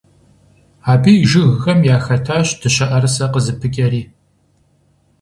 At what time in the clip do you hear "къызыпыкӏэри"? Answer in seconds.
3.33-4.03